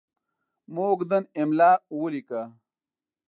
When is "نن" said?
1.09-1.23